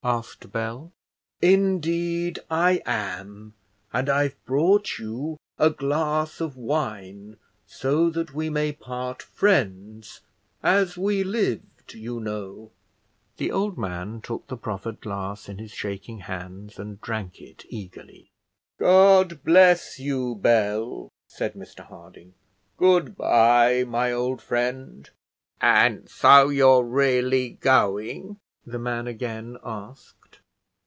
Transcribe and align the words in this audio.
asked 0.03 0.51
Bell. 0.51 0.91
"Indeed 1.43 2.39
I 2.49 2.81
am, 2.87 3.53
and 3.93 4.09
I've 4.09 4.43
brought 4.45 4.97
you 4.97 5.37
a 5.59 5.69
glass 5.69 6.41
of 6.41 6.57
wine; 6.57 7.37
so 7.67 8.09
that 8.09 8.33
we 8.33 8.49
may 8.49 8.71
part 8.71 9.21
friends, 9.21 10.21
as 10.63 10.97
we 10.97 11.23
lived, 11.23 11.93
you 11.93 12.19
know." 12.19 12.71
The 13.37 13.51
old 13.51 13.77
man 13.77 14.21
took 14.21 14.47
the 14.47 14.57
proffered 14.57 15.01
glass 15.01 15.47
in 15.47 15.59
his 15.59 15.71
shaking 15.71 16.21
hands, 16.21 16.79
and 16.79 16.99
drank 16.99 17.39
it 17.39 17.63
eagerly. 17.69 18.31
"God 18.79 19.43
bless 19.43 19.99
you, 19.99 20.33
Bell!" 20.33 21.09
said 21.27 21.53
Mr 21.53 21.85
Harding; 21.85 22.33
"good 22.75 23.15
bye, 23.15 23.83
my 23.83 24.11
old 24.11 24.41
friend." 24.41 25.07
"And 25.61 26.09
so 26.09 26.49
you're 26.49 26.81
really 26.83 27.51
going?" 27.51 28.39
the 28.63 28.77
man 28.77 29.07
again 29.07 29.57
asked. 29.63 30.39